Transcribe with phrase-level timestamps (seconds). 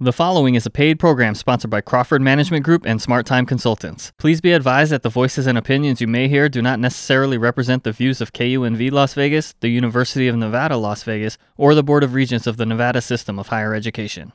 [0.00, 4.12] The following is a paid program sponsored by Crawford Management Group and Smart Time Consultants.
[4.16, 7.82] Please be advised that the voices and opinions you may hear do not necessarily represent
[7.82, 12.04] the views of KUNV Las Vegas, the University of Nevada, Las Vegas, or the Board
[12.04, 14.32] of Regents of the Nevada System of Higher Education.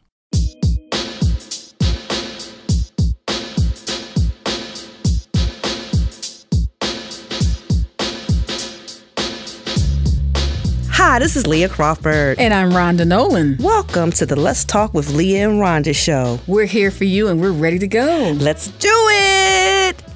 [11.13, 12.39] Hi, this is Leah Crawford.
[12.39, 13.57] And I'm Rhonda Nolan.
[13.59, 16.39] Welcome to the Let's Talk with Leah and Rhonda show.
[16.47, 18.35] We're here for you and we're ready to go.
[18.39, 20.12] Let's do it!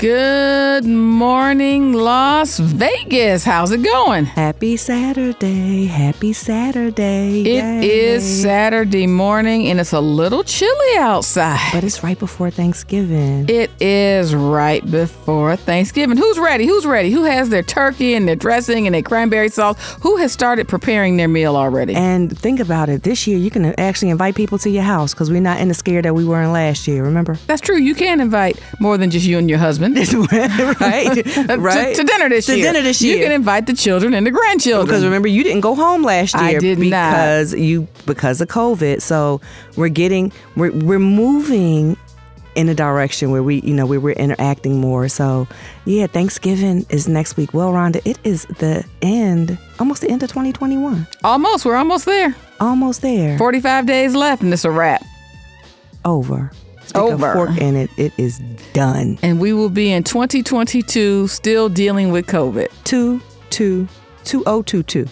[0.00, 3.44] Good morning, Las Vegas.
[3.44, 4.24] How's it going?
[4.24, 5.84] Happy Saturday.
[5.84, 7.42] Happy Saturday.
[7.42, 8.42] It is Yay.
[8.42, 11.60] Saturday morning and it's a little chilly outside.
[11.74, 13.44] But it's right before Thanksgiving.
[13.50, 16.16] It is right before Thanksgiving.
[16.16, 16.66] Who's ready?
[16.66, 17.10] Who's ready?
[17.10, 19.76] Who has their turkey and their dressing and their cranberry sauce?
[20.00, 21.94] Who has started preparing their meal already?
[21.94, 23.02] and think about it.
[23.02, 25.74] This year, you can actually invite people to your house because we're not in the
[25.74, 27.34] scare that we were in last year, remember?
[27.46, 27.76] That's true.
[27.76, 29.89] You can invite more than just you and your husband.
[30.80, 31.24] right?
[31.24, 31.96] To- right?
[31.96, 32.66] To, dinner this To year.
[32.66, 33.16] To dinner this year.
[33.18, 34.86] You can invite the children and the grandchildren.
[34.86, 36.44] Because remember, you didn't go home last year.
[36.44, 37.10] I did not.
[37.12, 39.02] because you because of COVID.
[39.02, 39.40] So
[39.76, 41.96] we're getting we're we're moving
[42.56, 45.08] in a direction where we you know we're interacting more.
[45.08, 45.46] So
[45.84, 47.54] yeah, Thanksgiving is next week.
[47.54, 51.06] Well, Rhonda, it is the end, almost the end of 2021.
[51.24, 51.64] Almost.
[51.64, 52.34] We're almost there.
[52.58, 53.38] Almost there.
[53.38, 55.02] 45 days left and it's a wrap.
[56.04, 56.50] over.
[56.90, 57.30] Stick Over.
[57.30, 57.88] a fork in it.
[57.96, 58.40] It is
[58.72, 59.16] done.
[59.22, 62.68] And we will be in 2022 still dealing with COVID.
[62.82, 63.86] Two two
[64.24, 65.06] two oh two two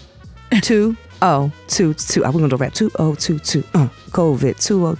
[0.60, 2.24] two oh two two.
[2.24, 3.62] I'm gonna do rap two oh two two.
[3.74, 4.96] Uh, COVID two oh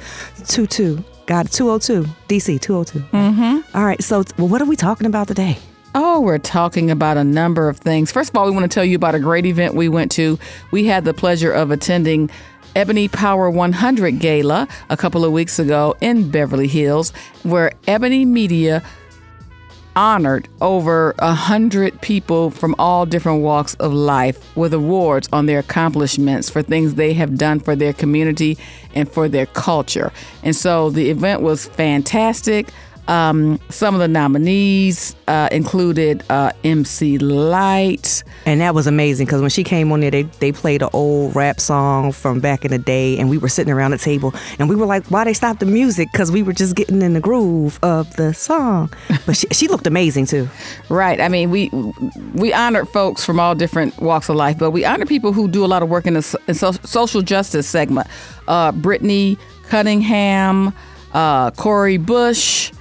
[0.47, 1.03] two two.
[1.27, 1.53] Got it.
[1.53, 2.05] Two oh two.
[2.29, 3.01] DC two oh two.
[3.01, 3.77] Mm-hmm.
[3.77, 4.01] All right.
[4.03, 5.59] So well, what are we talking about today?
[5.97, 8.13] Oh, we're talking about a number of things.
[8.13, 10.39] First of all, we want to tell you about a great event we went to.
[10.71, 12.31] We had the pleasure of attending
[12.77, 18.83] Ebony Power 100 Gala a couple of weeks ago in Beverly Hills, where Ebony Media
[19.99, 25.59] honored over a hundred people from all different walks of life with awards on their
[25.59, 28.57] accomplishments for things they have done for their community
[28.95, 30.13] and for their culture.
[30.45, 32.69] And so the event was fantastic.
[33.09, 38.23] Um, some of the nominees uh, included uh, MC Lyte.
[38.45, 41.35] And that was amazing because when she came on there, they, they played an old
[41.35, 44.69] rap song from back in the day, and we were sitting around the table, and
[44.69, 47.21] we were like, "Why they stopped the music?" Because we were just getting in the
[47.21, 48.93] groove of the song.
[49.27, 50.49] But she, she looked amazing too.
[50.91, 51.21] Right.
[51.21, 51.71] I mean, we
[52.35, 55.65] we honored folks from all different walks of life, but we honor people who do
[55.65, 58.07] a lot of work in the in so- social justice segment.
[58.49, 60.73] Uh, Brittany Cunningham,
[61.13, 62.73] uh, Cori Bush,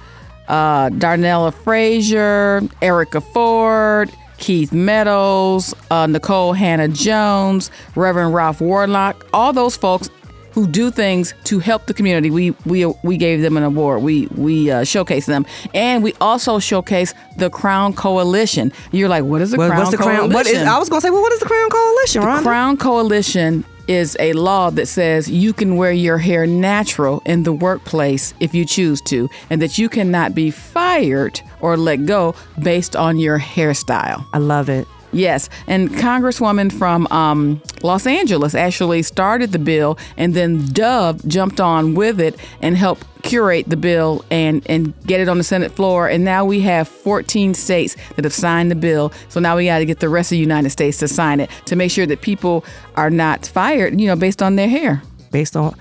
[0.48, 9.76] uh, Darnella Frazier, Erica Ford, Keith Meadows, uh, Nikole Hannah-Jones, Reverend Ralph Warnock, all those
[9.76, 10.10] folks
[10.52, 12.30] who do things to help the community.
[12.30, 14.02] We we we gave them an award.
[14.02, 18.72] We we uh, showcase them, and we also showcase the Crown Coalition.
[18.90, 20.18] You're like, what is the Crown what's the Coalition?
[20.30, 20.32] crown?
[20.32, 20.62] What is?
[20.62, 22.42] I was gonna say, well, what is the Crown Coalition, The Rhonda?
[22.42, 27.52] Crown Coalition is a law that says you can wear your hair natural in the
[27.52, 32.94] workplace if you choose to, and that you cannot be fired or let go based
[32.94, 34.24] on your hairstyle.
[34.32, 34.86] I love it.
[35.12, 41.60] Yes, and Congresswoman from um, Los Angeles actually started the bill, and then Dove jumped
[41.60, 45.72] on with it and helped curate the bill and and get it on the Senate
[45.72, 46.08] floor.
[46.08, 49.12] And now we have 14 states that have signed the bill.
[49.28, 51.50] So now we got to get the rest of the United States to sign it
[51.66, 52.64] to make sure that people
[52.96, 55.02] are not fired, you know, based on their hair.
[55.30, 55.74] Based on,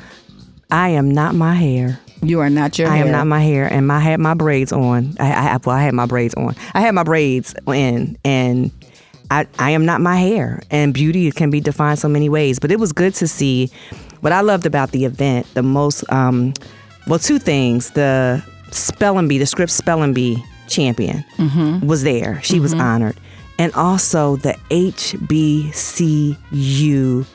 [0.72, 2.00] I am not my hair.
[2.22, 3.06] You are not your I hair.
[3.06, 5.16] am not my hair, and I had my braids on.
[5.20, 6.56] I, I well, I had my braids on.
[6.74, 8.72] I had my braids in, and
[9.32, 10.62] I I am not my hair.
[10.72, 12.60] And beauty can be defined so many ways.
[12.60, 13.70] But it was good to see.
[14.22, 16.54] What I loved about the event, the most, um,
[17.08, 21.24] well, two things: the spelling bee, the Scripps spelling bee champion,
[21.88, 22.42] was there.
[22.44, 23.18] She was honored.
[23.60, 25.66] And also the HBCU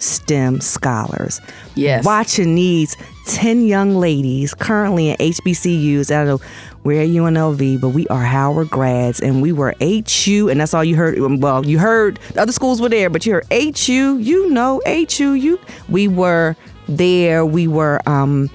[0.00, 1.40] STEM scholars.
[1.74, 2.04] Yes.
[2.04, 6.14] Watching these 10 young ladies currently in HBCUs.
[6.14, 6.40] I don't
[6.84, 10.82] we're at UNLV, but we are Howard grads and we were HU, and that's all
[10.82, 11.18] you heard.
[11.40, 15.34] Well, you heard the other schools were there, but you heard HU, you know, HU,
[15.34, 15.60] you.
[15.88, 16.56] We were
[16.88, 17.46] there.
[17.46, 18.50] We were um,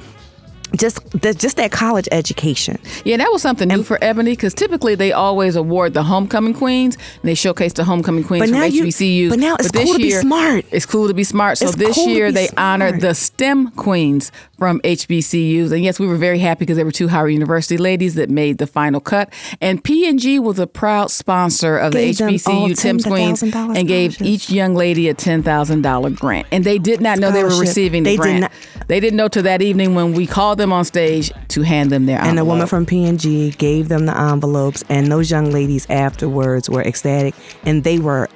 [0.77, 2.77] just the, just that college education.
[3.05, 6.95] Yeah, that was something new for Ebony because typically they always award the homecoming queens
[6.95, 9.29] and they showcase the homecoming queens But from now you- HBCUs.
[9.29, 10.65] but now it's this cool to be year, smart.
[10.71, 11.57] It's cool to be smart.
[11.57, 15.71] So It's this cool year they honored the STEM queens from HBCUs.
[15.71, 18.57] And yes, we were very happy because there were two Howard University ladies that made
[18.57, 19.31] the final cut.
[19.61, 24.49] And P&G was a proud sponsor of Gave the HBCU STEM Queens and gave each
[24.49, 26.47] young lady a $10,000 grant.
[26.51, 28.41] And they did not know they were receiving the They did grant.
[28.41, 28.51] not-
[28.87, 32.05] They didn't know till that evening when we called them on stage to hand them
[32.05, 36.69] their And the woman from P&G gave them the envelopes, and those young ladies afterwards
[36.69, 38.29] were ecstatic, and they were,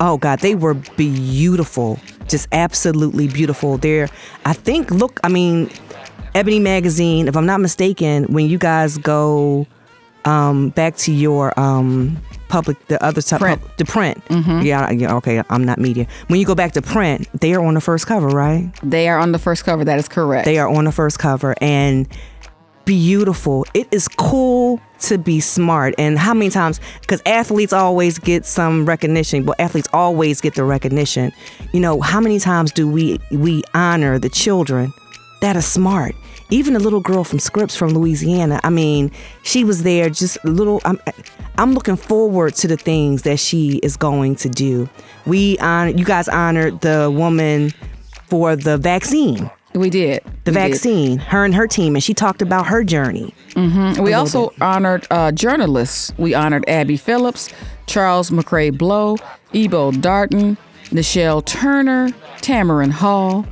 [0.00, 1.98] oh God, they were beautiful,
[2.28, 3.78] just absolutely beautiful.
[3.78, 4.08] They're,
[4.44, 5.70] I think, look, I mean,
[6.34, 9.66] Ebony Magazine, if I'm not mistaken, when you guys go
[10.24, 12.16] um, back to your um,
[12.48, 13.60] public, the other side, Print.
[13.78, 16.06] the print, yeah, yeah, okay, I'm not media.
[16.28, 18.70] When you go back to print, they are on the first cover, right?
[18.82, 19.84] They are on the first cover.
[19.84, 20.44] That is correct.
[20.44, 22.08] They are on the first cover and
[22.84, 23.66] beautiful.
[23.74, 25.94] It is cool to be smart.
[25.98, 30.64] And how many times, because athletes always get some recognition, but athletes always get the
[30.64, 31.32] recognition.
[31.72, 34.92] You know, how many times do we we honor the children
[35.42, 36.14] that are smart?
[36.50, 38.60] Even the little girl from Scripps from Louisiana.
[38.64, 39.10] I mean,
[39.42, 40.80] she was there just a little.
[40.84, 40.98] I'm,
[41.58, 44.88] I'm looking forward to the things that she is going to do.
[45.26, 47.72] We honor, you guys honored the woman
[48.28, 50.22] for the vaccine we did.
[50.44, 50.70] the We did.
[50.70, 53.34] vaccine, her and her team, and she talked about her journey.
[53.56, 56.12] We also honored uh, journalists.
[56.16, 57.50] We honored Abby Phillips,
[57.86, 59.16] Charles McCrae Blow,
[59.52, 60.56] Ebo Darton,
[60.90, 62.08] Nischelle Turner,
[62.38, 63.44] Tamron Hall,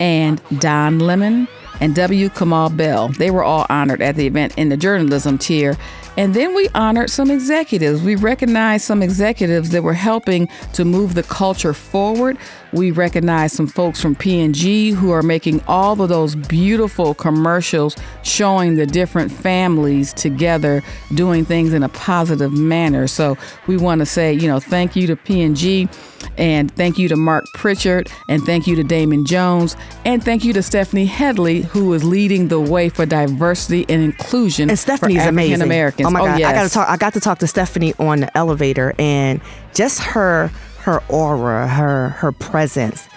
[0.00, 1.46] and Don Lemon
[1.80, 2.28] and W.
[2.28, 3.08] Kamau Bell.
[3.08, 5.76] They were all honored at the event in the journalism tier.
[6.16, 8.00] And then we honored some executives.
[8.00, 12.38] We recognized some executives that were helping to move the culture forward.
[12.74, 18.74] We recognize some folks from P&G who are making all of those beautiful commercials showing
[18.74, 20.82] the different families together
[21.14, 23.06] doing things in a positive manner.
[23.06, 23.38] So
[23.68, 25.88] we want to say, you know, thank you to P&G
[26.36, 30.52] and thank you to Marc Pritchard and thank you to Damon Jones and thank you
[30.54, 35.28] to Stephanie Headley who is leading the way for diversity and inclusion And Stephanie's for
[35.28, 35.54] amazing.
[35.54, 36.06] African Americans.
[36.08, 36.50] Oh my oh, god, yes.
[36.50, 36.88] I got to talk.
[36.88, 39.40] I got to talk to Stephanie on the elevator, and
[39.74, 40.50] just her
[40.84, 43.08] her aura, her her presence.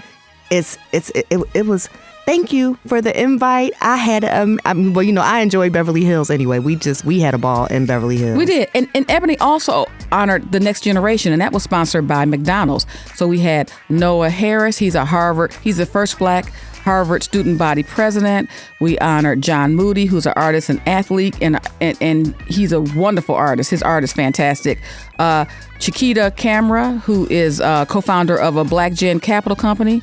[0.49, 1.89] It's it's it, it, it was.
[2.25, 3.71] Thank you for the invite.
[3.79, 6.59] I had um, I mean, well, you know, I enjoy Beverly Hills anyway.
[6.59, 8.37] We just we had a ball in Beverly Hills.
[8.37, 8.69] We did.
[8.73, 12.85] And, and Ebony also honored the next generation, and that was sponsored by McDonald's.
[13.15, 14.77] So we had Noah Harris.
[14.77, 16.51] He's a Harvard, he's the first black
[16.87, 18.49] Harvard student body president.
[18.79, 23.35] We honored John Moody, who's an artist and athlete, and and, and he's a wonderful
[23.35, 23.69] artist.
[23.69, 24.79] His art is fantastic.
[25.19, 25.43] Uh,
[25.79, 30.01] Chiquita Camera, who is uh, co-founder of a Black Gen Capital Company.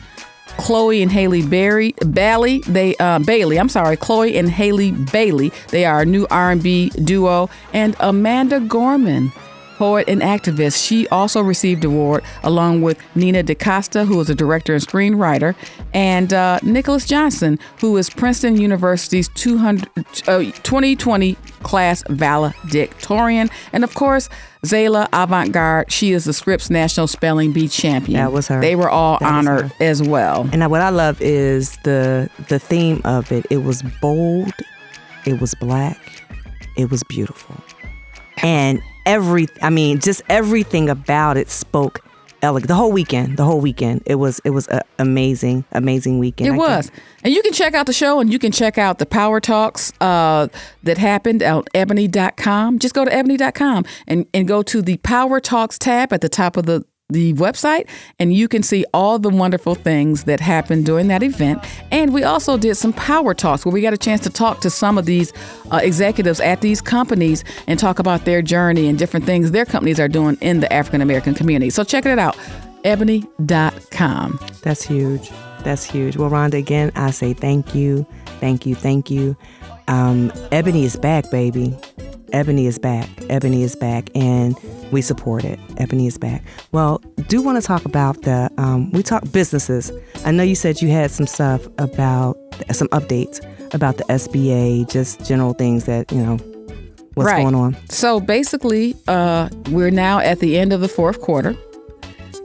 [0.59, 3.59] Chloe and Halle Berry Bailey, they uh, Bailey.
[3.59, 5.53] I'm sorry, Chloe and Halle Bailey.
[5.69, 9.33] They are a new R&B duo, and Amanda Gorman,
[9.77, 10.85] poet and activist.
[10.85, 15.55] She also received award along with Nia DaCosta, who is a director and screenwriter,
[15.93, 19.89] and uh, Nicholas Johnson, who is Princeton University's 200,
[20.29, 24.29] uh, 2020 class valedictorian, and of course.
[24.65, 28.19] Zaila Avant-garde, she is the Scripps National Spelling Bee champion.
[28.19, 28.63] That was her.
[28.63, 30.49] They were all That honored as well.
[30.55, 33.45] And what I love is the the theme of it.
[33.51, 34.55] It was bold,
[35.27, 35.99] it was black,
[36.79, 37.57] it was beautiful,
[38.43, 42.01] and every I mean, just everything about it spoke
[42.45, 42.69] elegant.
[42.69, 46.49] The whole weekend, the whole weekend, it was it was an amazing, amazing weekend.
[46.49, 46.91] It I was.
[47.25, 49.93] And you can check out the show and you can check out the Power Talks
[50.01, 50.49] uh,
[50.83, 52.79] that happened on ebony.com.
[52.79, 56.57] Just go to ebony.com and, and go to the Power Talks tab at the top
[56.57, 61.09] of the the website and you can see all the wonderful things that happened during
[61.09, 64.31] that event and we also did some power talks where we got a chance to
[64.31, 65.33] talk to some of these
[65.71, 70.01] uh, executives at these companies and talk about their journey and different things their companies
[70.01, 72.37] are doing in the african american community so check it out
[72.85, 75.31] ebony.com That's huge.
[75.63, 76.17] That's huge.
[76.17, 78.07] Well, Rhonda, again, I say thank you,
[78.39, 79.37] thank you, thank you.
[79.89, 81.77] Um, Ebony is back, baby.
[82.35, 83.09] Ebony is back.
[83.31, 84.57] Ebony is back, and
[84.91, 85.59] we support it.
[85.79, 86.43] Ebony is back.
[86.73, 86.99] Well,
[87.29, 89.93] do want to talk about the um, we talk businesses.
[90.25, 92.37] I know you said you had some stuff about
[92.73, 93.41] some updates
[93.73, 96.37] about the SBA, just general things that you know
[97.15, 97.43] what's Right.
[97.43, 97.77] going on.
[97.89, 101.57] So basically, uh, we're now at the end of the fourth quarter,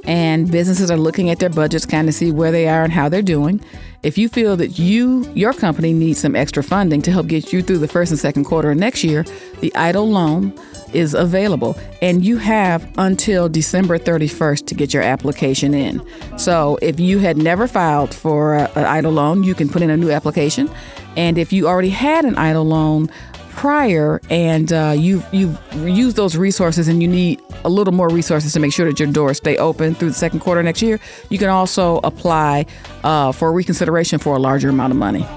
[0.05, 3.10] and businesses are looking at their budgets, kind of see where they are and how
[3.10, 3.60] they're doing.
[4.01, 7.62] If you feel that you, your company, needs some extra funding to help get you
[7.62, 9.25] through the first and second quarter of next year,
[9.60, 10.53] the EIDL loan
[10.94, 16.01] is available, and you have until December 31st to get your application in.
[16.38, 19.89] So if you had never filed for uh, an EIDL loan, you can put in
[19.89, 20.70] a new application,
[21.18, 23.10] and if you already had an EIDL loan
[23.60, 28.54] prior and uh, you've you've used those resources and you need a little more resources
[28.54, 30.98] to make sure that your doors stay open through the second quarter next year,
[31.30, 32.66] you can also apply
[33.04, 35.28] uh, for reconsideration for a larger amount of money.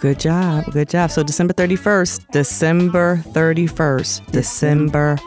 [0.00, 0.72] Good job.
[0.72, 1.10] Good job.
[1.10, 5.18] So December 31st, December 31st, December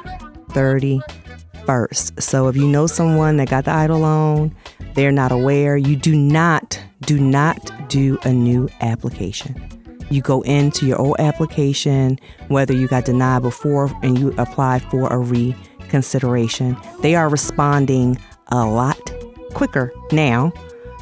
[0.53, 2.19] 31st.
[2.19, 4.55] So if you know someone that got the EIDL loan,
[4.95, 9.72] they're not aware, you do not, do not do a new application.
[10.09, 15.07] You go into your old application, whether you got denied before and you apply for
[15.07, 16.77] a reconsideration.
[17.01, 18.17] They are responding
[18.49, 18.99] a lot
[19.53, 20.51] quicker now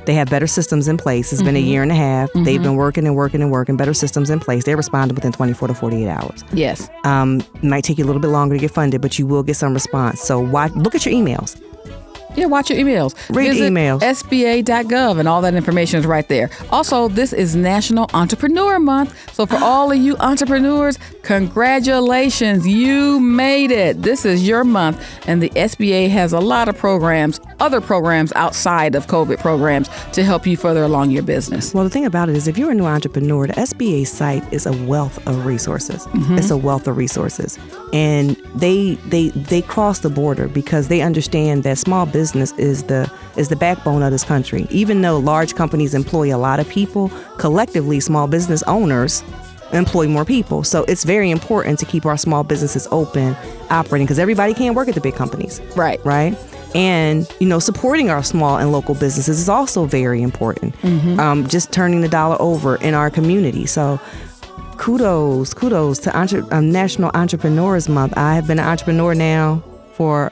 [0.06, 1.32] they have better systems in place.
[1.32, 2.32] It's been a year and a half.
[2.34, 4.64] They've been working and working and working, better systems in place.
[4.64, 6.44] They responded within 24 to 48 hours.
[6.54, 6.90] Yes.
[7.04, 9.56] Um, might take you a little bit longer to get funded, but you will get
[9.56, 10.22] some response.
[10.22, 11.62] So watch, look at your emails.
[12.36, 13.14] Yeah, watch your emails.
[13.36, 14.00] Read Visit emails.
[14.00, 16.50] SBA.gov and all that information is right there.
[16.70, 19.34] Also, this is National Entrepreneur Month.
[19.34, 22.66] So, for all of you entrepreneurs, congratulations.
[22.66, 24.02] You made it.
[24.02, 25.04] This is your month.
[25.28, 30.24] And the SBA has a lot of programs, other programs outside of COVID programs to
[30.24, 31.74] help you further along your business.
[31.74, 34.66] Well, the thing about it is, if you're a new entrepreneur, the SBA site is
[34.66, 36.06] a wealth of resources.
[36.08, 36.38] Mm-hmm.
[36.38, 37.60] It's a wealth of resources,
[37.92, 42.21] and they they they cross the border because they understand that small business
[42.58, 44.68] is the is the backbone of this country.
[44.70, 49.24] Even though large companies employ a lot of people, collectively, small business owners
[49.74, 50.64] employ more people.
[50.64, 53.36] So it's very important to keep our small businesses open,
[53.70, 56.00] operating, because everybody can't work at the big companies Right.
[56.06, 56.38] right?
[56.76, 60.76] And you know, supporting our small and local businesses is also very important.
[61.20, 63.66] Um, just turning the dollar over in our community.
[63.66, 64.00] So,
[64.78, 68.14] kudos, kudos to entre- um, National Entrepreneurs Month.
[68.18, 69.64] I have been an entrepreneur now
[69.94, 70.32] for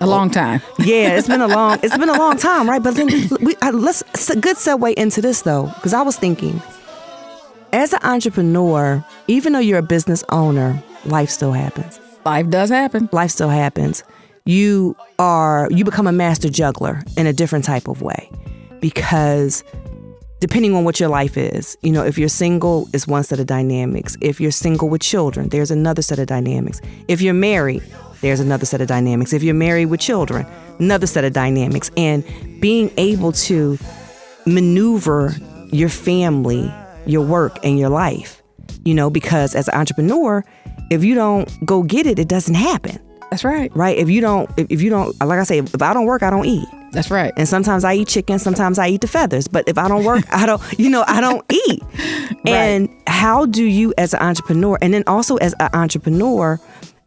[0.00, 0.60] A long time.
[0.78, 2.82] yeah, it's been a long it's been a long time, right?
[2.82, 3.08] But then
[3.40, 6.60] we, uh, let's it's a good segue into this though, because I was thinking,
[7.72, 13.08] as an entrepreneur, even though you're a business owner, life still happens Life does happen.
[13.12, 14.02] life still happens
[14.46, 18.30] you are you become a master juggler in a different type of way
[18.80, 19.64] because
[20.40, 23.46] depending on what your life is you know if you're single it's one set of
[23.46, 27.82] dynamics if you're single with children there's another set of dynamics if you're married
[28.20, 29.32] there's another set of dynamics.
[29.32, 30.46] If you're married with children
[30.78, 31.90] another set of dynamics.
[31.96, 32.24] And
[32.60, 33.78] being able to
[34.46, 35.34] maneuver
[35.72, 36.72] your family
[37.06, 38.42] your work and your life
[38.84, 40.44] you know because as an entrepreneur
[40.90, 42.98] if you don't go get it it doesn't happen.
[43.30, 43.74] That's right.
[43.74, 43.98] right?
[43.98, 46.30] If you don't if, if you don't like i say if i don't work i
[46.30, 46.66] don't eat.
[46.92, 47.32] That's right.
[47.36, 49.48] and sometimes i eat chicken sometimes i eat the feathers.
[49.48, 51.82] But if i don't work i don't you know i don't eat.
[51.82, 52.46] Right.
[52.46, 56.60] and how do you as an entrepreneur and then also as an entrepreneur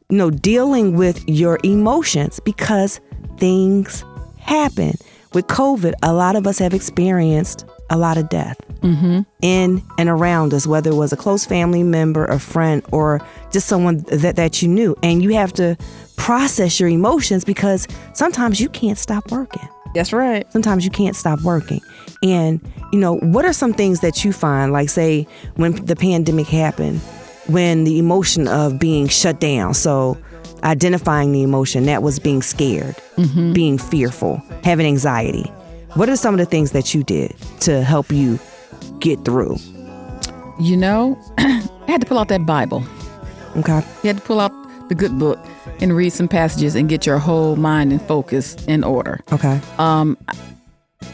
[0.10, 3.00] you know dealing with your emotions because
[3.38, 4.04] things
[4.40, 4.94] happen
[5.34, 9.22] with covid a lot of us have experienced a lot of death mm-hmm.
[9.42, 13.68] in and around us, whether it was a close family member, a friend, or just
[13.68, 14.96] someone that, that you knew.
[15.04, 15.78] And you have to
[16.18, 19.68] process your emotions because sometimes you can't stop working.
[19.96, 20.50] That's right.
[20.52, 21.82] Sometimes you can't stop working.
[22.22, 22.62] And,
[22.92, 27.02] you know, what are some things that you find, like, say, when the pandemic happened,
[27.50, 29.74] when the emotion of being shut down?
[29.74, 30.18] So,
[30.64, 32.96] identifying the emotion that was being scared,
[33.54, 35.44] being fearful, having anxiety.
[35.96, 38.40] What are some of the things that you did to help you
[39.00, 39.58] get through?
[40.60, 42.84] You know, I had to pull out that Bible.
[43.58, 43.82] Okay.
[44.04, 44.52] You had to pull out
[44.90, 45.40] the good book
[45.80, 49.22] and read some passages and get your whole mind and focus in order.
[49.32, 49.62] Okay.
[49.78, 50.18] Um,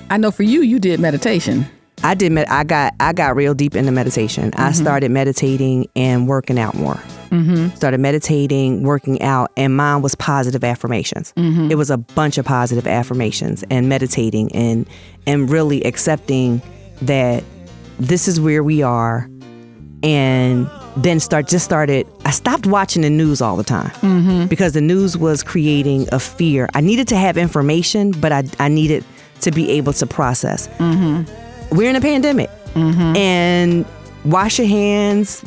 [0.09, 1.65] I know for you, you did meditation.
[2.05, 2.31] I did.
[2.31, 2.93] Med- I got.
[2.99, 4.51] I got real deep into meditation.
[4.53, 4.73] I mm-hmm.
[4.73, 7.01] started meditating and working out more.
[7.31, 7.75] Mm-hmm.
[7.75, 11.33] Started meditating, working out, and mine was positive affirmations.
[11.35, 11.71] Mm-hmm.
[11.71, 14.87] It was a bunch of positive affirmations and meditating and
[15.25, 16.61] and really accepting
[17.01, 17.43] that
[17.99, 19.27] this is where we are,
[20.03, 22.07] and then start just started.
[22.23, 24.45] I stopped watching the news all the time mm-hmm.
[24.45, 26.69] because the news was creating a fear.
[26.75, 29.03] I needed to have information, but I I needed
[29.41, 30.67] to be able to process
[31.71, 33.85] we're in a pandemic and
[34.25, 35.43] wash your hands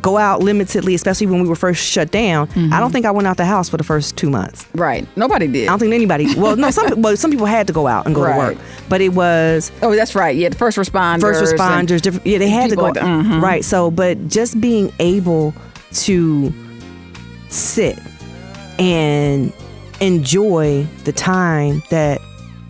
[0.00, 3.28] go out limitedly especially when we were first shut down i don't think i went
[3.28, 5.06] out the house for the first two months Right.
[5.16, 5.68] Nobody did.
[5.68, 8.12] i don't think anybody well no some, well, some people had to go out and
[8.14, 8.32] go Right.
[8.32, 8.58] to work
[8.88, 10.34] but it was oh, that's right.
[10.34, 11.20] Yeah, the first responders.
[11.20, 13.04] first responders different yeah they had to go like that.
[13.04, 13.40] Mhm.
[13.40, 15.54] right so but just being able
[15.92, 16.52] to
[17.48, 17.96] sit
[18.80, 19.52] and
[20.00, 22.20] enjoy the time that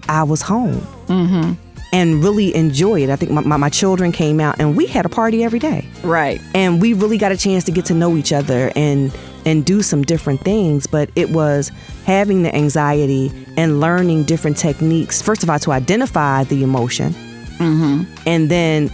[0.09, 1.52] i was home Mm-hmm.
[1.93, 3.11] And really enjoy it.
[3.11, 5.88] I think my, my, my children came out and we had a party every day.
[6.02, 6.40] Right.
[6.55, 9.83] and we really got a chance to get to know each other and and do
[9.83, 11.71] some different things but it was
[12.05, 17.12] having the anxiety and learning different techniques first of all to identify the emotion
[17.59, 18.02] mm-hmm.
[18.26, 18.88] and then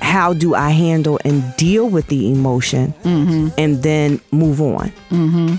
[0.00, 3.48] how do i handle and deal with the emotion mm-hmm.
[3.58, 4.90] and then move on.
[5.10, 5.56] Mm-hmm.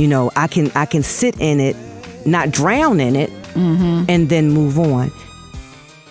[0.00, 1.76] You know i can i can sit in it
[2.26, 5.10] not drown in it and then move on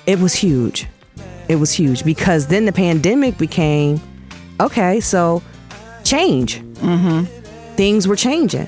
[0.07, 0.87] it was huge
[1.47, 4.01] It was huge because then the pandemic became
[4.59, 4.99] okay.
[4.99, 5.41] So
[6.03, 6.61] change.
[6.61, 7.25] Mm-hmm.
[7.75, 8.67] Things were changing.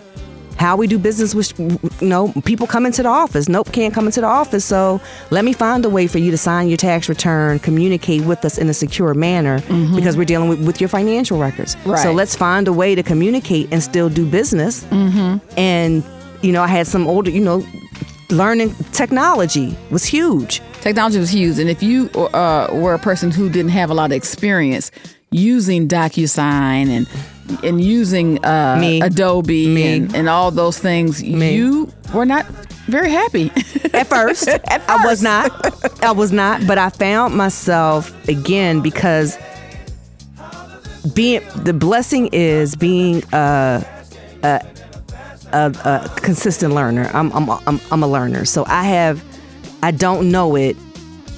[0.56, 3.48] How we do business was, you know, people come into the office.
[3.48, 4.66] Nope, can't come into the office.
[4.66, 5.00] So
[5.32, 8.58] let me find a way for you to sign your tax return, communicate with us
[8.58, 9.62] in a secure manner
[9.96, 11.78] because we're dealing with, with your financial records.
[11.86, 12.00] Right.
[12.00, 14.86] So let's find a way to communicate and still do business.
[14.92, 16.04] And,
[16.42, 17.66] you know, I had some older, you know,
[18.30, 20.62] learning technology was huge.
[20.82, 24.12] Technology was huge, and if you uh, were a person who didn't have a lot
[24.12, 24.92] of experience
[25.32, 27.08] using DocuSign and
[27.64, 29.02] and using uh, Me.
[29.02, 29.84] Adobe.
[29.84, 31.56] And, and all those things, Me.
[31.56, 32.46] you were not
[32.88, 33.52] very happy.
[33.94, 36.04] At first, I was not.
[36.04, 39.38] I was not, but I found myself again because
[41.14, 43.86] being the blessing is being a
[44.44, 44.66] a,
[45.52, 47.10] a, a consistent learner.
[47.14, 49.24] I'm, I'm I'm I'm a learner, so I have
[49.82, 50.76] I don't know it.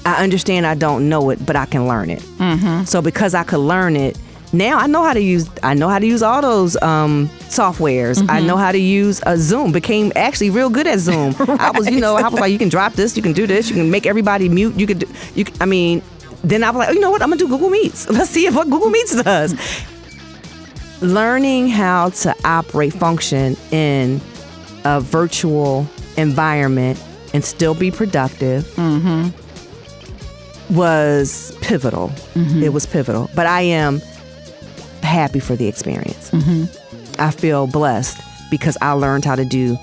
[0.04, 2.20] I understand I don't know it, but I can learn it.
[2.20, 2.84] Mm-hmm.
[2.84, 4.18] So because I could learn it,
[4.52, 5.48] now I know how to use.
[5.62, 8.24] I know how to use all those um, softwares.
[8.28, 9.72] I know how to use a Zoom.
[9.72, 11.34] Became actually real good at Zoom.
[11.38, 13.70] I was, you know, I was like, you can drop this, you can do this,
[13.70, 14.74] you can make everybody mute.
[14.78, 15.44] You could, do, you.
[15.46, 16.02] can- I mean,
[16.44, 17.22] then I was like, oh, you know what?
[17.22, 18.08] I'm gonna do Google Meets.
[18.10, 19.54] Let's see if what Google Meets does.
[21.00, 24.20] Learning how to operate, function in
[24.84, 29.28] a virtual environment and still be productive mm-hmm.
[30.74, 32.08] was pivotal.
[32.34, 32.62] Mm-hmm.
[32.62, 33.30] It was pivotal.
[33.34, 34.00] But I am
[35.02, 36.30] happy for the experience.
[36.30, 37.20] Mm-hmm.
[37.20, 38.20] I feel blessed
[38.50, 39.78] because I learned how to do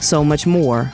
[0.00, 0.92] so much more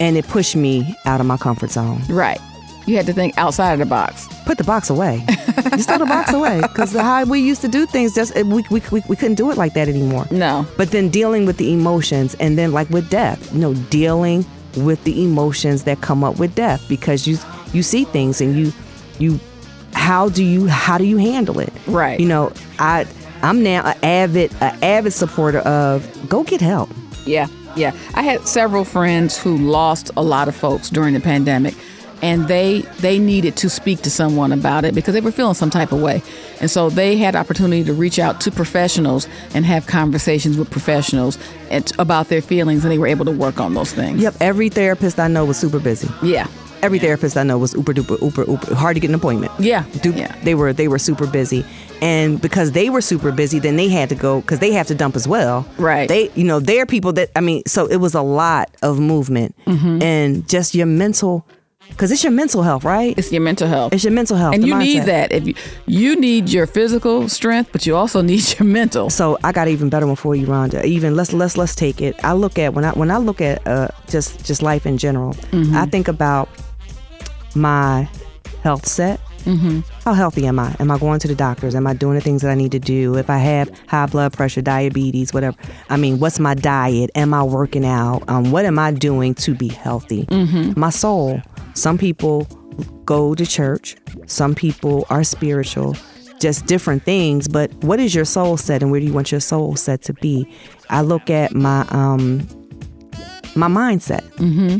[0.00, 2.02] and it pushed me out of my comfort zone.
[2.08, 2.40] right.
[2.84, 4.26] You had to think outside of the box.
[4.44, 5.24] Put the box away.
[5.70, 8.82] Just throw the box away because how we used to do things, just we, we,
[8.90, 10.26] we, we couldn't do it like that anymore.
[10.32, 10.66] No.
[10.76, 14.44] But then dealing with the emotions, and then like with death, you know, dealing
[14.76, 17.38] with the emotions that come up with death because you
[17.72, 18.72] you see things and you
[19.18, 19.38] you
[19.94, 21.72] how do you how do you handle it?
[21.86, 22.18] Right.
[22.18, 23.06] You know, I
[23.42, 26.90] I'm now an avid an avid supporter of go get help.
[27.24, 27.94] Yeah, yeah.
[28.14, 31.74] I had several friends who lost a lot of folks during the pandemic,
[32.22, 35.70] and they they needed to speak to someone about it because they were feeling some
[35.70, 36.22] type of way,
[36.60, 41.36] and so they had opportunity to reach out to professionals and have conversations with professionals
[41.70, 44.20] and about their feelings, and they were able to work on those things.
[44.22, 46.08] Yep, every therapist I know was super busy.
[46.22, 46.46] Yeah.
[46.82, 49.52] Every therapist I know was uber duper uber uber hard to get an appointment.
[49.60, 50.34] Yeah, Du- yeah.
[50.42, 51.64] They were they were super busy,
[52.00, 54.94] and because they were super busy, then they had to go because they have to
[54.96, 55.64] dump as well.
[55.78, 56.08] Right.
[56.08, 59.54] They you know they're people that I mean, so it was a lot of movement
[59.66, 60.02] Mm-hmm.
[60.02, 61.46] and just your mental,
[61.92, 63.16] because it's your mental health, right?
[63.16, 63.92] It's your mental health.
[63.92, 65.32] It's your mental health, and you need that.
[65.32, 65.54] If you,
[65.86, 69.10] you need your physical strength, but you also need your mental.
[69.10, 70.84] So I got even better one for you, Rhonda.
[70.84, 72.22] Even let's let's let's take it.
[72.24, 75.34] I look at when I when I look at uh, just just life in general.
[75.52, 75.76] Mm-hmm.
[75.76, 76.48] I think about
[77.54, 78.08] my
[78.62, 79.20] health set.
[79.42, 79.80] Mm-hmm.
[80.04, 80.74] How healthy am I?
[80.78, 81.74] Am I going to the doctors?
[81.74, 83.16] Am I doing the things that I need to do?
[83.16, 85.56] If I have high blood pressure, diabetes, whatever.
[85.90, 87.10] I mean, what's my diet?
[87.14, 88.22] Am I working out?
[88.28, 90.26] Um, what am I doing to be healthy?
[90.26, 90.78] Mm-hmm.
[90.78, 91.40] My soul.
[91.74, 92.44] Some people
[93.04, 93.96] go to church.
[94.26, 95.96] Some people are spiritual.
[96.40, 97.48] Just different things.
[97.48, 100.14] But what is your soul set, and where do you want your soul set to
[100.14, 100.52] be?
[100.90, 102.46] I look at my um
[103.54, 104.22] my mindset.
[104.36, 104.78] Mm-hmm.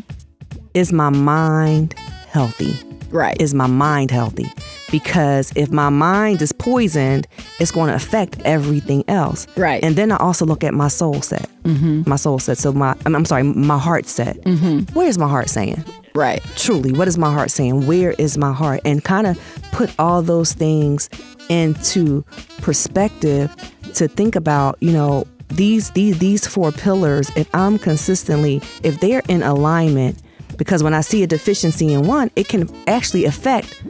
[0.74, 1.94] Is my mind
[2.28, 2.76] healthy?
[3.12, 3.40] Right.
[3.40, 4.50] is my mind healthy?
[4.90, 7.26] Because if my mind is poisoned,
[7.60, 9.46] it's going to affect everything else.
[9.56, 9.82] Right.
[9.82, 11.48] And then I also look at my soul set.
[11.62, 12.08] Mm-hmm.
[12.08, 12.58] My soul set.
[12.58, 14.36] So my, I'm, sorry, my heart set.
[14.42, 14.92] Mm-hmm.
[14.94, 15.84] Where's my heart saying?
[16.14, 16.42] right.
[16.56, 17.86] Truly, what is my heart saying?
[17.86, 18.80] Where is my heart?
[18.84, 19.38] And kind of
[19.72, 21.08] put all those things
[21.48, 22.22] into
[22.60, 23.54] perspective
[23.94, 27.30] to think about, you know, these these these four pillars.
[27.36, 30.22] If I'm consistently, if they're in alignment,
[30.62, 33.82] because when I see a deficiency in one, it can actually affect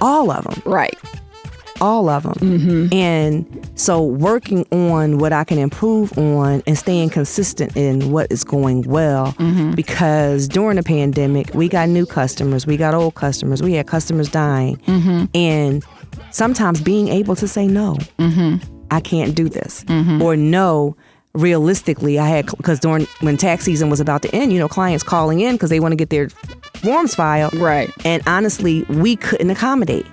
[0.00, 0.98] all of them Right.
[1.80, 2.32] all of them.
[2.34, 2.94] Mm-hmm.
[2.94, 8.44] And so working on what I can improve on and staying consistent in what is
[8.44, 9.72] going well mm-hmm.
[9.72, 14.28] because during the pandemic, we got new customers, we got old customers, we had customers
[14.28, 14.78] dying.
[14.86, 15.24] Mm-hmm.
[15.34, 15.84] And
[16.30, 17.96] sometimes being able to say no.
[18.90, 19.84] I can't do this.
[20.22, 20.96] Or no,
[21.36, 25.04] realistically, I had because during when tax season was about to end, you know, clients
[25.04, 26.28] calling in because they want to get their
[26.76, 27.54] forms filed.
[27.54, 27.90] Right.
[28.04, 30.06] And honestly, we couldn't accommodate.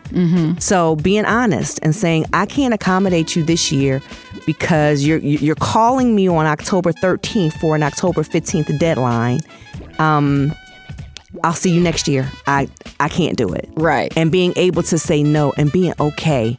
[0.60, 4.02] So being honest and saying, I can't accommodate you this year
[4.46, 9.40] because you're you're calling me on October 13th for an October 15th deadline.
[10.00, 10.54] Um,
[11.44, 12.30] I'll see you next year.
[12.46, 13.70] I I can't do it.
[13.76, 14.16] Right.
[14.16, 16.58] And being able to say no and being okay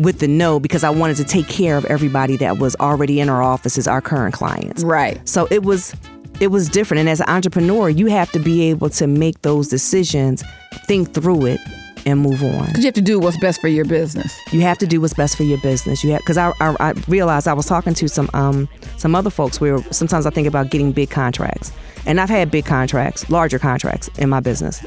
[0.00, 3.28] with the no because I wanted to take care of everybody that was already in
[3.28, 4.82] our offices, our current clients.
[4.82, 5.20] Right.
[5.28, 5.94] So it was
[6.40, 7.00] it was different.
[7.00, 10.42] And as an entrepreneur, you have to be able to make those decisions,
[10.86, 11.60] think through it,
[12.06, 12.66] and move on.
[12.66, 14.34] Because you have to do what's best for your business.
[14.50, 16.02] You have to do what's best for your business.
[16.02, 19.30] You have because I, I I realized I was talking to some um some other
[19.30, 21.72] folks where sometimes I think about getting big contracts,
[22.06, 24.84] and I've had big contracts, larger contracts in my business.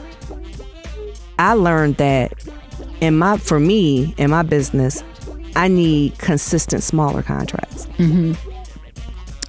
[1.38, 2.34] I learned that
[3.04, 5.04] in my for me in my business,
[5.56, 7.86] I need consistent smaller contracts.
[7.98, 8.34] Mm-hmm.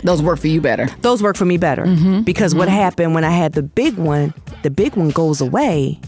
[0.03, 0.87] Those work for you better.
[1.01, 2.23] Those work for me better mm-hmm.
[2.23, 2.77] because what mm-hmm.
[2.77, 6.01] happened when I had the big one, the big one goes away.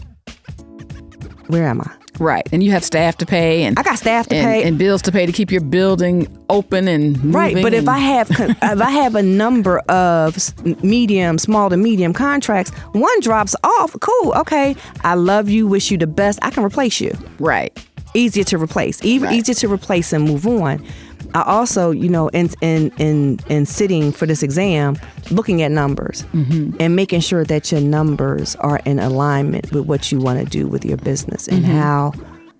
[1.47, 1.89] Where am I?
[2.19, 2.47] Right.
[2.51, 4.63] And you have staff to pay and I got staff to and, pay.
[4.67, 8.29] and bills to pay to keep your building open and Right, but if I have
[8.31, 10.37] if I have a number of
[10.83, 13.95] medium, small to medium contracts, one drops off.
[13.99, 14.75] Cool, okay.
[15.03, 16.39] I love you, wish you the best.
[16.41, 17.11] I can replace you.
[17.39, 17.77] right.
[18.13, 19.35] Easier to replace, even Right.
[19.37, 20.83] easier to replace and move on.
[21.33, 24.97] I also, you know, in in in in sitting for this exam,
[25.31, 26.77] looking at numbers Mm-hmm.
[26.79, 30.67] and making sure that your numbers are in alignment with what you want to do
[30.67, 31.77] with your business and Mm-hmm.
[31.77, 32.13] how,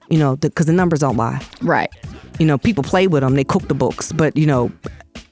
[0.09, 1.89] you know, because the, numbers don't lie Right.
[2.39, 4.71] you know, people play with them, they cook the books, but you know,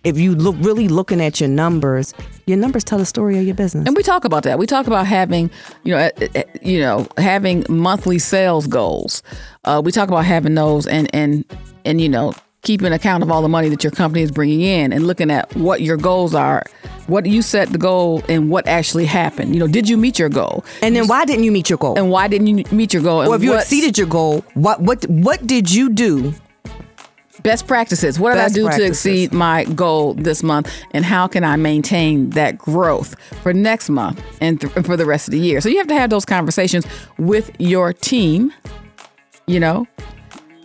[0.04, 2.13] if you look really looking at your numbers,
[2.45, 3.88] your numbers tell the story of your business.
[3.88, 4.60] And we talk about that.
[4.60, 5.50] We talk about having,
[5.84, 9.24] you know, eh, eh, you know, having monthly sales goals.
[9.63, 11.43] Uh, we talk about having those and and
[11.86, 12.34] and you know,
[12.65, 15.56] keeping account of all the money that your company is bringing in and looking at
[15.56, 16.63] what your goals are,
[17.08, 19.54] what you set the goal, and what actually happened.
[19.54, 20.65] You know, did you meet your goal?
[20.82, 21.97] And then why didn't you meet your goal?
[21.97, 23.21] And why didn't you meet your goal?
[23.21, 26.34] And or if you exceeded your goal, what what what did you do?
[27.45, 28.19] best practices.
[28.19, 29.04] What did I do practices.
[29.04, 33.88] to exceed my goal this month, and how can I maintain that growth for next
[33.88, 35.62] month and, th- and for the rest of the year?
[35.62, 36.88] So you have to have those conversations
[37.19, 38.51] with your team.
[39.45, 39.86] You know,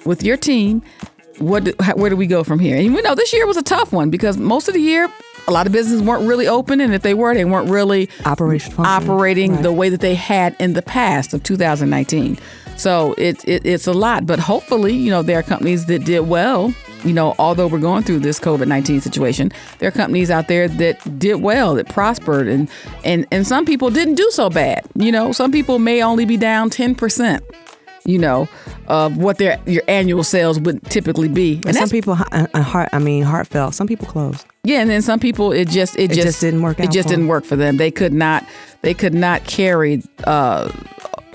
[0.06, 0.82] with your team.
[1.40, 1.64] What?
[1.64, 2.76] Do, how, where do we go from here?
[2.76, 5.09] And we know this year was a tough one because most of the year,
[5.48, 8.74] a lot of businesses weren't really open, and if they were, they weren't really Operation
[8.79, 9.62] operating Right.
[9.62, 12.38] the way that they had in the past of 2019.
[12.76, 16.20] So it, it it's a lot, but hopefully, you know, there are companies that did
[16.20, 16.72] well.
[17.05, 20.68] You know, although we're going through this COVID nineteen situation, there are companies out there
[20.68, 22.68] that did well, that prospered, and
[23.05, 24.85] and and some people didn't do so bad.
[24.94, 27.42] You know, some people may only be down ten percent.
[28.04, 28.48] You know,
[28.88, 32.88] of what their your annual sales would typically be, and some people, uh, uh, heart,
[32.92, 33.74] I mean, heartfelt.
[33.74, 34.46] Some people closed.
[34.64, 37.28] yeah, and then some people it just it, just, just didn't work It just didn't
[37.28, 37.76] work for them.
[37.76, 38.46] They could not
[38.80, 40.72] they could not carry uh,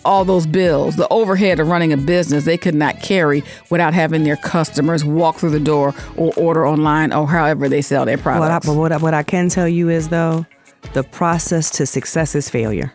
[0.05, 2.45] all those bills, the overhead of running a business.
[2.45, 7.11] They could not carry without having their customers walk through the door or order online
[7.11, 9.89] or however they sell their What I, but what I, what I can tell you
[9.89, 10.45] is though,
[10.93, 12.93] the process to success is failure.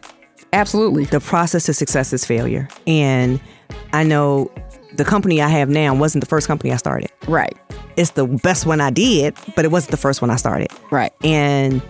[0.52, 1.04] Absolutely.
[1.04, 3.40] The process to success is failure, and
[3.92, 4.50] I know
[4.94, 7.11] the company I have now wasn't the first company I started.
[7.28, 7.56] Right.
[7.96, 10.68] It's the best one I did, but it wasn't the first one I started.
[10.90, 11.12] Right.
[11.24, 11.83] And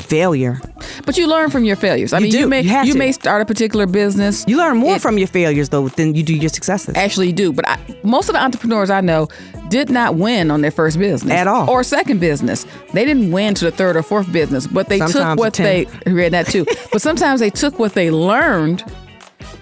[0.00, 0.60] failure.
[1.06, 2.12] But you learn from your failures.
[2.12, 2.38] I You mean, do.
[2.40, 2.98] you may You to.
[2.98, 4.44] may start a particular business.
[4.46, 6.94] You learn more It- from your failures though than you do your successes.
[6.96, 7.52] actually you do.
[7.52, 9.28] But I, most of the entrepreneurs I know
[9.70, 11.68] did not win on their first business At all.
[11.70, 12.66] or second business.
[12.92, 16.32] They didn't win to the third or fourth business, but they took what they read
[16.32, 16.66] that too.
[16.92, 18.84] but sometimes they took what they learned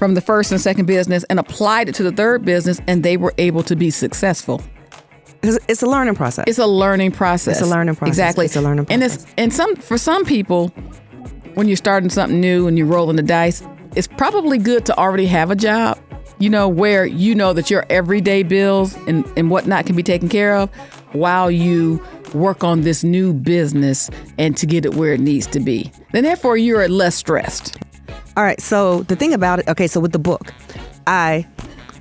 [0.03, 3.17] from the first and second business and applied it to the third business, and they
[3.17, 4.61] were able to be successful.
[5.45, 6.45] It's, a learning process.
[6.49, 7.61] It's a learning process.
[7.61, 8.09] It's a learning process.
[8.09, 8.47] Exactly.
[8.47, 8.95] It's a learning process.
[8.95, 10.71] And it's and some for some people,
[11.55, 13.63] when you're starting something new and you're rolling the dice,
[13.95, 16.01] it's probably good to already have a job.
[16.41, 20.29] You know, where you know that your everyday bills and, and whatnot can be taken
[20.29, 20.69] care of
[21.13, 25.61] while you work on this new business and to get it where it needs to
[25.61, 25.93] be.
[26.11, 27.77] Then therefore you're less stressed.
[28.37, 28.61] All right.
[28.61, 29.87] So the thing about it, okay.
[29.87, 30.53] So with the book,
[31.07, 31.47] I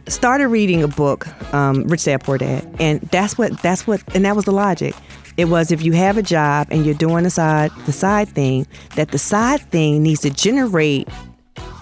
[0.08, 4.26] started reading a book, um, Rich Dad Poor Dad, and that's what that's what, and
[4.26, 4.96] that was the logic.
[5.38, 8.68] It was if you have a job and you're doing the side the side thing,
[8.96, 11.08] that the side thing needs to generate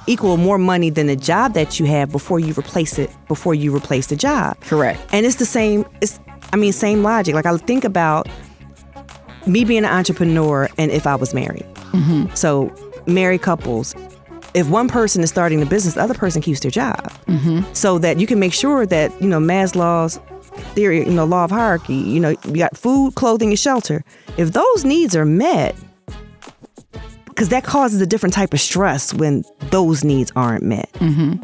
[0.07, 3.75] equal more money than the job that you have before you replace it before you
[3.75, 4.59] replace the job.
[4.61, 4.99] Correct.
[5.11, 5.85] And it's the same.
[6.01, 6.19] It's
[6.53, 7.35] I mean same logic.
[7.35, 8.27] Like I think about
[9.45, 11.65] me being an entrepreneur and if I was married.
[12.35, 12.73] So
[13.07, 13.95] married couples,
[14.53, 17.61] if one person is starting the business, the other person keeps their job, mm-hmm.
[17.73, 20.19] so that you can make sure that you know Maslow's
[20.73, 21.95] theory, you know, law of hierarchy.
[21.95, 24.03] You know, you got food, clothing, and shelter.
[24.37, 25.75] If those needs are met,
[27.27, 30.91] because that causes a different type of stress when those needs aren't met.
[30.93, 31.43] Mm-hmm.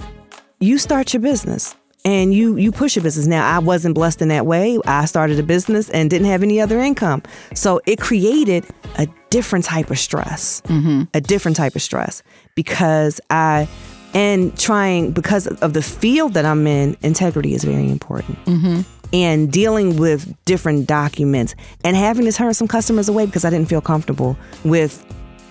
[0.60, 3.26] You start your business and you you push your business.
[3.26, 4.80] Now I wasn't blessed in that way.
[4.86, 8.66] I started a business and didn't have any other income, so it created
[8.98, 10.62] a different type of stress.
[10.62, 11.04] Mm-hmm.
[11.14, 13.68] A different type of stress because I
[14.14, 18.44] and trying because of the field that I'm in, integrity is very important.
[18.46, 18.82] Mm-hmm.
[19.14, 23.70] And dealing with different documents and having to turn some customers away because I didn't
[23.70, 25.06] feel comfortable with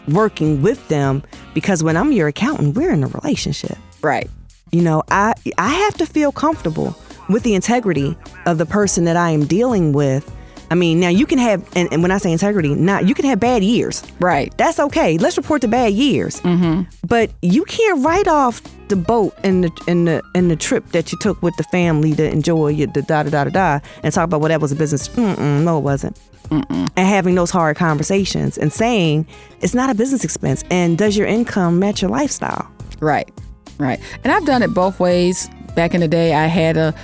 [0.08, 1.22] working with them
[1.54, 3.78] because when I'm your accountant, we're in a relationship.
[4.02, 4.28] Right.
[4.74, 6.96] You know, I I have to feel comfortable
[7.28, 10.28] with the integrity of the person that I am dealing with.
[10.68, 13.24] I mean, now you can have, and, and when I say integrity, not you can
[13.26, 14.02] have bad years.
[14.18, 14.52] Right.
[14.58, 15.16] That's okay.
[15.16, 16.40] Let's report the bad years.
[16.40, 16.90] Mm-hmm.
[17.06, 21.12] But you can't write off the boat and the and the and the trip that
[21.12, 24.12] you took with the family to enjoy your the da da da da da and
[24.12, 25.06] talk about what that was a business.
[25.06, 26.18] Mm-mm, no, it wasn't.
[26.48, 26.90] Mm-mm.
[26.96, 29.28] And having those hard conversations and saying
[29.60, 30.64] it's not a business expense.
[30.68, 32.68] And does your income match your lifestyle?
[32.98, 33.30] Right.
[33.78, 34.00] Right.
[34.22, 35.48] And I've done it both ways.
[35.74, 36.94] Back in the day, I had a,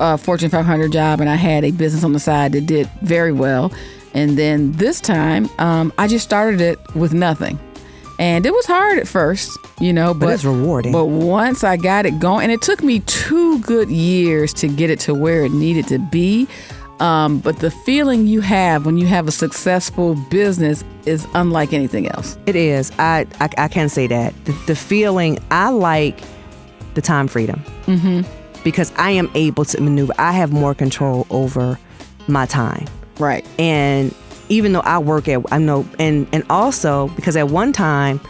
[0.00, 3.32] a Fortune 500 job and I had a business on the side that did very
[3.32, 3.72] well.
[4.14, 7.58] And then this time, um, I just started it with nothing.
[8.18, 10.90] And it was hard at first, you know, but, it's rewarding.
[10.90, 14.90] But once I got it going, and it took me two good years to get
[14.90, 16.48] it to where it needed to be.
[17.00, 22.08] Um, but the feeling you have when you have a successful business is unlike anything
[22.08, 22.36] else.
[22.46, 22.90] It is.
[22.98, 26.20] I I, I can say that the, the feeling I like
[26.94, 28.22] the time freedom mm-hmm.
[28.64, 30.12] because I am able to maneuver.
[30.18, 31.78] I have more control over
[32.26, 32.86] my time.
[33.18, 33.46] Right.
[33.58, 34.14] And
[34.48, 38.20] even though I work at, I know, and and also because at one time.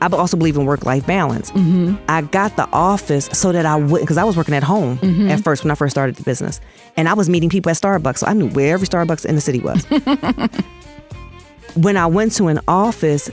[0.00, 1.50] I also believe in work life balance.
[1.50, 1.96] Mm-hmm.
[2.08, 5.28] I got the office so that I wouldn't, because I was working at home Mm-hmm.
[5.30, 6.60] at first when I first started the business.
[6.96, 8.18] And I was meeting people at Starbucks.
[8.18, 9.84] So I knew where every Starbucks in the city was.
[11.74, 13.30] when I went to an office,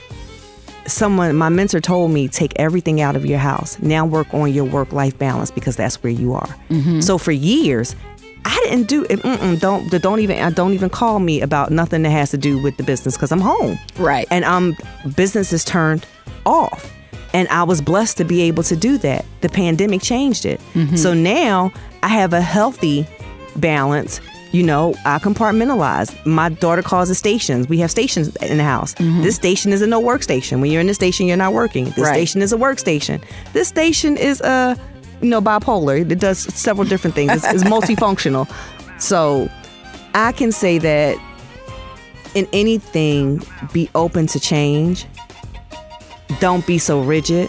[0.86, 3.78] someone, my mentor told me, take everything out of your house.
[3.80, 6.46] Now work on your work life balance because that's where you are.
[6.70, 7.00] Mm-hmm.
[7.00, 7.96] So for years,
[8.46, 9.18] I didn't do it.
[9.20, 12.60] Mm-mm, don't don't even uh, don't even call me about nothing that has to do
[12.62, 13.78] with the business because I'm home.
[13.98, 14.26] Right.
[14.30, 14.76] And um,
[15.16, 16.06] business is turned
[16.44, 16.92] off.
[17.34, 19.24] And I was blessed to be able to do that.
[19.42, 20.60] The pandemic changed it.
[20.74, 20.96] Mm-hmm.
[20.96, 23.06] So now I have a healthy
[23.56, 24.20] balance.
[24.52, 26.24] You know, I compartmentalize.
[26.24, 27.68] My daughter calls it stations.
[27.68, 28.94] We have stations in the house.
[28.94, 29.22] Mm-hmm.
[29.22, 30.60] This station is a no workstation.
[30.60, 31.86] When you're in the station, you're not working.
[31.86, 32.14] This Right.
[32.14, 33.20] station is a workstation.
[33.52, 34.78] This station is a,
[35.22, 36.10] you know, bipolar.
[36.10, 37.32] It does several different things.
[37.32, 38.50] It's, it's multifunctional.
[39.00, 39.50] So
[40.14, 41.16] I can say that
[42.34, 45.06] in anything, be open to change.
[46.40, 47.48] Don't be so rigid,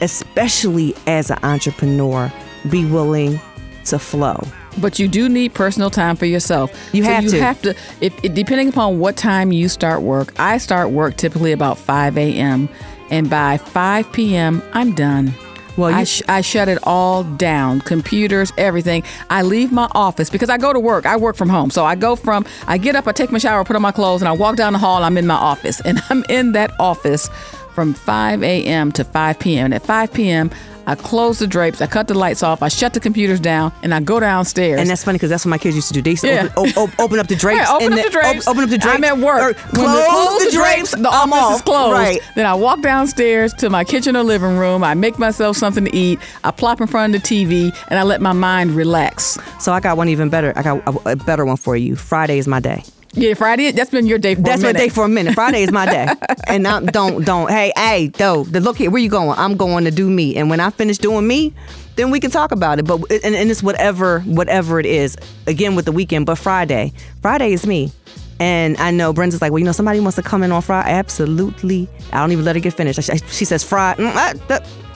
[0.00, 2.32] especially as an entrepreneur.
[2.70, 3.40] Be willing
[3.86, 4.40] to flow.
[4.80, 6.70] But you do need personal time for yourself.
[6.92, 7.40] You So have you to.
[7.40, 7.74] have to.
[8.00, 12.16] If it- depending upon what time you start work, I start work typically about five
[12.18, 12.68] a.m.
[13.10, 14.62] and by five p.m.
[14.72, 15.32] I'm done.
[15.76, 19.02] Well, I, sh- I shut it all down, computers, everything.
[19.28, 21.04] I leave my office because I go to work.
[21.06, 23.64] I work from home, so I go from I get up, I take my shower,
[23.64, 24.96] put on my clothes, and I walk down the hall.
[24.96, 27.28] And I'm in my office, and I'm in that office
[27.74, 28.92] from 5 a.m.
[28.92, 29.64] to 5 p.m.
[29.64, 30.50] And at 5 p.m.
[30.86, 33.94] I close the drapes, I cut the lights off, I shut the computers down, and
[33.94, 34.80] I go downstairs.
[34.80, 36.02] And that's funny because that's what my kids used to do.
[36.02, 36.48] They used to Yeah.
[36.56, 37.60] open, o- o- open up the drapes.
[37.60, 38.46] Right, open and up the drapes.
[38.46, 38.96] op- open up the drapes.
[38.96, 39.42] I'm at work.
[39.42, 40.90] or they Close, the drapes.
[40.92, 41.54] the I'm office off.
[41.56, 41.92] is closed.
[41.92, 42.20] Right.
[42.36, 44.84] Then I walk downstairs to my kitchen or living room.
[44.84, 46.18] I make myself something to eat.
[46.44, 49.38] I plop in front of the TV, and I let my mind relax.
[49.60, 50.52] So I got one even better.
[50.56, 51.96] I got a better one for you.
[51.96, 52.82] Friday is my day.
[53.16, 53.70] Yeah, Friday.
[53.70, 55.34] That's been your day for That's a my day for a minute.
[55.34, 56.08] Friday is my day.
[56.46, 59.38] And I don't don't hey hey though the look here where you going?
[59.38, 60.36] I'm going to do me.
[60.36, 61.52] And when I finish doing me,
[61.96, 62.86] then we can talk about it.
[62.86, 65.16] But and, and it's whatever whatever it is.
[65.46, 66.92] Again with the weekend, but Friday.
[67.22, 67.92] Friday is me.
[68.40, 70.90] And I know Brenda's like, well, you know, somebody wants to come in on Friday.
[70.90, 71.88] Absolutely.
[72.12, 73.00] I don't even let her get finished.
[73.02, 74.02] She, she says Friday.
[74.02, 74.48] Mm,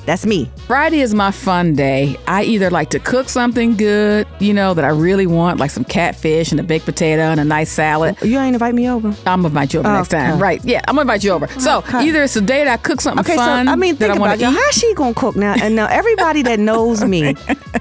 [0.08, 0.50] Th- that's me.
[0.66, 2.16] Friday is my fun day.
[2.26, 5.84] I either like to cook something good, you know, that I really want, like some
[5.84, 8.16] catfish and a baked potato and a nice salad.
[8.22, 9.08] You ain't invite me over.
[9.08, 10.32] I'm gonna invite you over next time.
[10.32, 10.40] Okay.
[10.42, 10.64] Right.
[10.64, 11.46] Yeah, I'm gonna invite you over.
[11.60, 12.06] So Okay.
[12.08, 13.66] either it's a day that I cook something Okay, fun.
[13.66, 14.42] so I mean, that think I about it.
[14.42, 14.54] eat.
[14.54, 15.54] How she gonna cook now?
[15.62, 17.34] And now everybody that knows me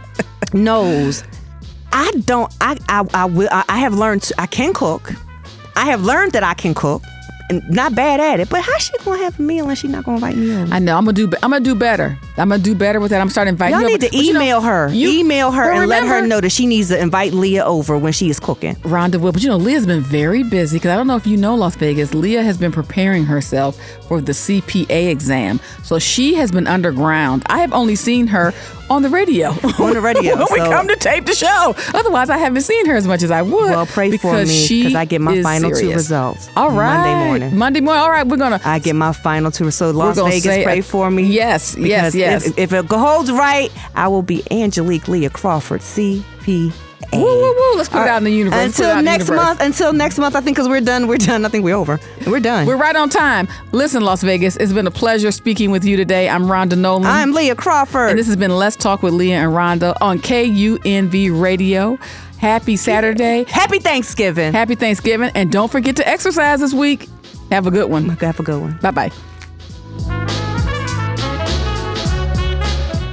[0.53, 1.23] knows
[1.93, 2.53] I don't.
[2.61, 3.47] I I I will.
[3.51, 4.23] I, I have learned.
[4.23, 5.13] To, I can cook.
[5.75, 7.01] I have learned that I can cook,
[7.49, 8.49] not bad at it.
[8.49, 10.73] But how she gonna have a meal and she not gonna invite me over?
[10.73, 10.97] I know.
[10.97, 11.29] I'm gonna do.
[11.41, 12.17] I'm gonna do better.
[12.37, 13.21] I'm gonna do better with that.
[13.21, 13.71] I'm starting to invite.
[13.71, 14.09] Y'all you need over.
[14.11, 14.89] to But you know, email her.
[14.93, 18.13] you- email her and let her know that she needs to invite Leah over when
[18.13, 18.75] she is cooking.
[18.77, 19.31] Rhonda will.
[19.31, 21.75] But you know, Leah's been very busy because I don't know if you know Las
[21.75, 22.13] Vegas.
[22.13, 27.43] Leah has been preparing herself for the CPA exam, so she has been underground.
[27.47, 28.53] I have only seen her
[28.89, 29.49] on the radio.
[29.79, 31.75] On the radio, when we come to tape the show.
[31.93, 33.51] Otherwise, I haven't seen her as much as I would.
[33.51, 37.57] Well, pray for me, because I get my final two results All right, Monday morning.
[37.57, 38.01] Monday morning.
[38.01, 38.61] All right, we're gonna.
[38.63, 39.69] I get my final two.
[39.71, 41.23] So Las Vegas, say pray for me.
[41.23, 42.47] Yes, yes, yes.
[42.47, 46.86] If, if it holds right, I will be Angelique Leah Crawford, CPA.
[47.13, 47.77] Woo, woo, woo.
[47.77, 48.57] Let's put it out in the universe.
[48.57, 49.61] Let's put it out Until next month.
[49.61, 50.35] Until next month.
[50.35, 51.07] I think because we're done.
[51.07, 51.45] We're done.
[51.45, 51.99] I think we're over.
[52.25, 52.65] We're done.
[52.65, 53.47] We're right on time.
[53.71, 56.27] Listen, Las Vegas, it's been a pleasure speaking with you today.
[56.27, 57.05] I'm Rhonda Nolan.
[57.05, 58.09] I'm Leah Crawford.
[58.09, 61.97] And this has been Let's Talk with Leah and Rhonda on KUNV Radio.
[62.39, 63.45] Happy Saturday.
[63.47, 64.53] Happy Thanksgiving.
[64.53, 65.31] Happy Thanksgiving.
[65.33, 67.07] And don't forget to exercise this week.
[67.51, 68.09] Have a good one.
[68.09, 68.77] Have a good one.
[68.81, 69.11] Bye bye.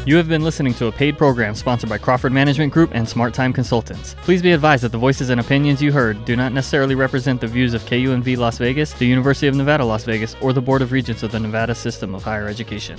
[0.07, 3.33] You have been listening to a paid program sponsored by Crawford Management Group and Smart
[3.33, 4.14] Time Consultants.
[4.21, 7.47] Please be advised that the voices and opinions you heard do not necessarily represent the
[7.47, 10.93] views of KUNV Las Vegas, the University of Nevada, Las Vegas, or the Board of
[10.93, 12.99] Regents of the Nevada System of Higher Education.